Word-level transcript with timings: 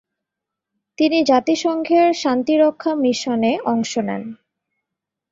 তিনি 0.97 1.17
জাতিসংঘের 1.23 2.07
শান্তিরক্ষা 2.13 2.91
মিশনে 2.95 3.51
অংশ 3.65 3.91
নেন। 3.97 4.23